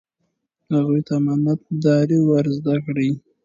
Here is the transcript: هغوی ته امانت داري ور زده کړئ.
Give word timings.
هغوی 0.73 1.01
ته 1.07 1.13
امانت 1.19 1.59
داري 1.83 2.19
ور 2.27 2.45
زده 2.57 2.75
کړئ. 2.85 3.09